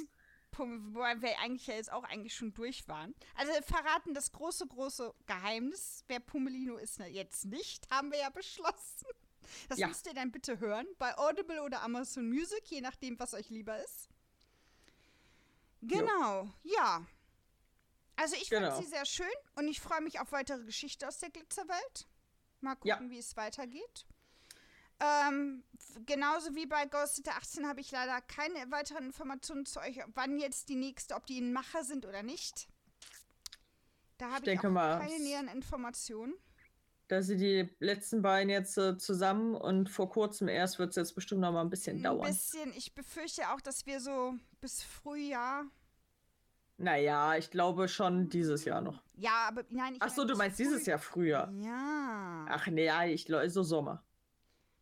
[0.52, 3.14] Punkt, wobei wir eigentlich ja jetzt auch eigentlich schon durch waren.
[3.36, 6.04] Also verraten das große, große Geheimnis.
[6.08, 9.08] Wer Pumelino ist ne, jetzt nicht, haben wir ja beschlossen.
[9.70, 9.88] Das ja.
[9.88, 10.88] müsst ihr dann bitte hören.
[10.98, 14.10] Bei Audible oder Amazon Music, je nachdem, was euch lieber ist.
[15.82, 16.74] Genau, jo.
[16.76, 17.06] ja.
[18.18, 18.72] Also ich genau.
[18.72, 22.08] fand sie sehr schön und ich freue mich auf weitere Geschichte aus der Glitzerwelt.
[22.62, 23.10] Mal gucken, ja.
[23.10, 24.06] wie es weitergeht.
[25.00, 25.64] Ähm,
[26.06, 30.40] genauso wie bei Ghost Sitter 18 habe ich leider keine weiteren Informationen zu euch, wann
[30.40, 32.68] jetzt die nächste, ob die ein Macher sind oder nicht.
[34.18, 36.34] Da habe ich, ich keine näheren Informationen.
[37.08, 41.14] Da sie die letzten beiden jetzt äh, zusammen und vor kurzem erst wird es jetzt
[41.14, 42.26] bestimmt noch mal ein bisschen dauern.
[42.26, 42.74] Ein bisschen.
[42.76, 45.66] Ich befürchte auch, dass wir so bis Frühjahr
[46.78, 49.02] naja, ich glaube schon dieses Jahr noch.
[49.16, 51.52] Ja, aber nein, ich Ach so, du meinst dieses Jahr früher?
[51.62, 52.46] Ja.
[52.50, 54.04] Ach nee, ja, ich glaube so Sommer.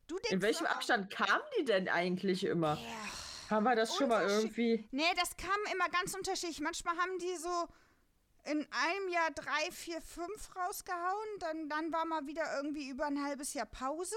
[0.08, 2.75] Du denkst In welchem Abstand kamen die denn eigentlich immer?
[2.75, 3.56] Ja.
[3.56, 4.88] Haben wir das schon mal irgendwie?
[4.91, 6.60] Nee, das kam immer ganz unterschiedlich.
[6.62, 7.67] Manchmal haben die so
[8.45, 11.39] in einem Jahr drei, vier, fünf rausgehauen.
[11.39, 14.15] Dann, dann war mal wieder irgendwie über ein halbes Jahr Pause.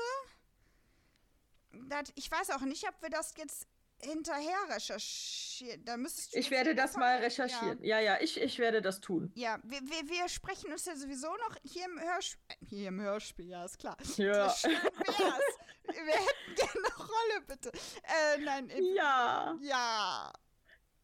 [1.89, 3.67] Das, ich weiß auch nicht, ob wir das jetzt
[4.03, 5.85] hinterher recherchieren.
[5.85, 7.83] Da müsstest ich werde das mal recherchieren.
[7.83, 9.33] Ja, ja, ja, ich, ich werde das tun.
[9.35, 12.41] Ja, wir, wir, wir sprechen uns ja sowieso noch hier im Hörspiel.
[12.49, 13.97] Äh, hier im Hörspiel, ja, ist klar.
[14.17, 14.51] Ja.
[14.51, 15.57] Schön wär's.
[15.87, 17.73] wir hätten gerne eine Rolle, bitte.
[17.73, 18.69] Äh, nein.
[18.71, 19.59] Im, ja.
[19.63, 20.33] Ja.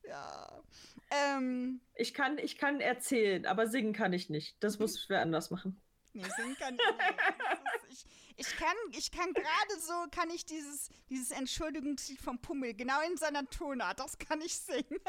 [0.04, 0.62] Ja.
[1.10, 4.56] Ähm, ich, kann, ich kann erzählen, aber singen kann ich nicht.
[4.62, 5.80] Das muss wer anders machen.
[6.12, 8.06] Nee, singen kann ich nicht.
[8.06, 8.06] Ich,
[8.36, 13.16] ich kann, ich kann gerade so, kann ich dieses, dieses Entschuldigungslied vom Pummel, genau in
[13.16, 15.00] seiner Tonart, das kann ich singen.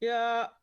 [0.00, 0.52] ja.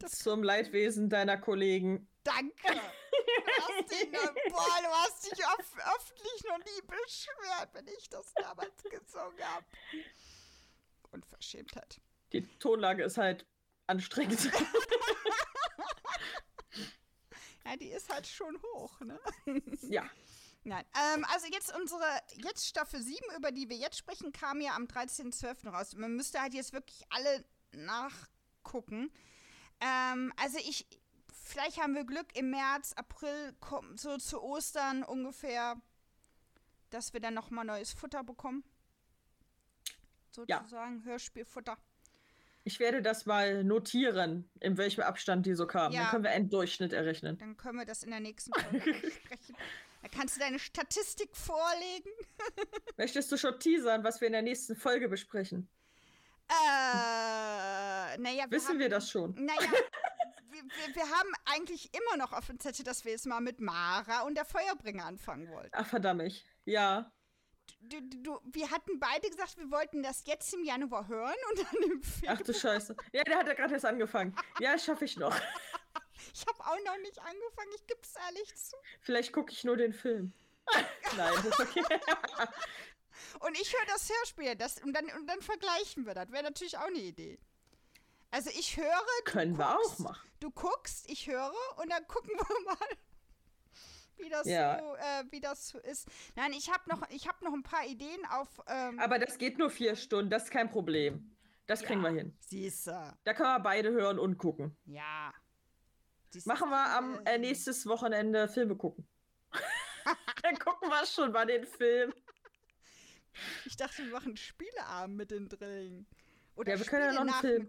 [0.00, 2.08] Das Zum Leidwesen deiner Kollegen.
[2.24, 2.52] Danke.
[2.64, 8.34] Du hast, den, boah, du hast dich öf öffentlich noch nie beschwert, wenn ich das
[8.34, 9.64] damals gesungen habe.
[11.12, 12.00] Unverschämtheit.
[12.32, 13.46] Die Tonlage ist halt
[13.86, 14.50] anstrengend.
[17.64, 19.18] Ja, die ist halt schon hoch, ne?
[19.82, 20.08] Ja.
[20.66, 20.84] Nein,
[21.14, 22.02] ähm, also jetzt unsere,
[22.36, 25.68] jetzt Staffel 7, über die wir jetzt sprechen, kam ja am 13.12.
[25.68, 25.94] raus.
[25.94, 29.10] Man müsste halt jetzt wirklich alle nachgucken.
[29.80, 30.86] Ähm, also ich,
[31.30, 33.54] vielleicht haben wir Glück im März, April,
[33.96, 35.76] so zu Ostern ungefähr,
[36.88, 38.64] dass wir dann nochmal neues Futter bekommen.
[40.30, 41.04] Sozusagen, ja.
[41.04, 41.76] Hörspielfutter.
[42.66, 45.94] Ich werde das mal notieren, in welchem Abstand die so kamen.
[45.94, 46.02] Ja.
[46.02, 47.36] Dann können wir einen Durchschnitt errechnen.
[47.36, 49.56] Dann können wir das in der nächsten Folge besprechen.
[50.00, 52.10] Da kannst du deine Statistik vorlegen.
[52.96, 55.68] Möchtest du schon teasern, was wir in der nächsten Folge besprechen?
[56.48, 58.46] Äh, naja.
[58.48, 59.34] Wissen haben, wir das schon?
[59.34, 59.60] Naja,
[60.50, 63.60] wir, wir, wir, haben eigentlich immer noch auf dem Zettel, dass wir jetzt mal mit
[63.60, 65.70] Mara und der Feuerbringer anfangen wollten.
[65.72, 66.44] Ach, verdammt.
[66.64, 67.12] Ja.
[67.88, 71.90] Du, du, wir hatten beide gesagt, wir wollten das jetzt im Januar hören und dann
[71.90, 72.36] im Februar.
[72.38, 72.96] Ach du Scheiße.
[73.12, 74.34] Ja, der hat ja gerade erst angefangen.
[74.60, 75.34] Ja, schaffe ich noch.
[76.32, 78.76] Ich habe auch noch nicht angefangen, ich gebe es ehrlich zu.
[79.00, 80.32] Vielleicht gucke ich nur den Film.
[81.16, 81.82] Nein, das ist okay.
[83.40, 86.30] und ich höre das Hörspiel das, und, dann, und dann vergleichen wir das.
[86.30, 87.38] Wäre natürlich auch eine Idee.
[88.30, 89.06] Also ich höre.
[89.24, 90.28] Können wir auch machen.
[90.40, 92.88] Du guckst, ich höre und dann gucken wir mal,
[94.18, 94.78] wie das, ja.
[94.78, 96.08] so, äh, wie das so ist.
[96.36, 98.48] Nein, ich habe noch, hab noch ein paar Ideen auf.
[98.66, 101.34] Ähm, Aber das geht nur vier Stunden, das ist kein Problem.
[101.66, 102.36] Das kriegen ja, wir hin.
[102.40, 102.86] Siehst.
[102.88, 104.76] Da können wir beide hören und gucken.
[104.84, 105.32] Ja.
[106.30, 109.06] Siehste, Machen wir am äh, nächstes Wochenende Filme gucken.
[110.42, 112.12] Dann gucken wir schon mal den Film.
[113.64, 116.06] Ich dachte, wir machen Spieleabend mit den Drilling.
[116.56, 117.68] Oder ja, wir können ja noch einen Film.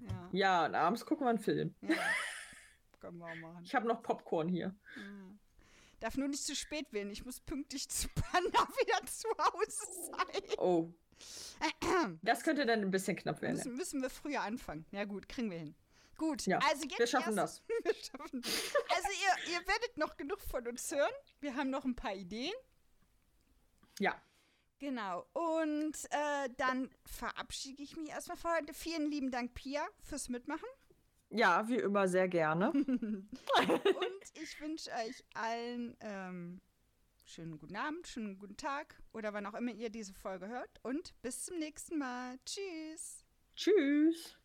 [0.00, 0.28] Ja.
[0.32, 1.74] ja, und abends gucken wir einen Film.
[1.80, 1.96] Ja.
[3.00, 3.64] Können wir auch machen.
[3.64, 4.74] Ich habe noch Popcorn hier.
[4.96, 5.02] Ja.
[6.00, 7.10] Darf nur nicht zu spät werden.
[7.10, 10.42] Ich muss pünktlich zu Panda wieder zu Hause sein.
[10.58, 10.92] Oh.
[12.22, 13.56] Das könnte dann ein bisschen knapp werden.
[13.56, 14.86] Müssen, müssen wir früher anfangen.
[14.92, 15.74] Ja, gut, kriegen wir hin.
[16.16, 17.68] Gut, ja, also jetzt wir schaffen erst, das.
[17.84, 21.12] wir schaffen Also ihr, ihr werdet noch genug von uns hören.
[21.40, 22.52] Wir haben noch ein paar Ideen.
[23.98, 24.20] Ja.
[24.78, 25.26] Genau.
[25.32, 28.74] Und äh, dann verabschiede ich mich erstmal für heute.
[28.74, 30.68] Vielen lieben Dank, Pia, fürs Mitmachen.
[31.30, 32.70] Ja, wie immer sehr gerne.
[32.72, 33.28] Und
[34.34, 36.60] ich wünsche euch allen ähm,
[37.24, 40.80] schönen guten Abend, schönen guten Tag oder wann auch immer ihr diese Folge hört.
[40.82, 42.38] Und bis zum nächsten Mal.
[42.46, 43.24] Tschüss.
[43.54, 44.37] Tschüss.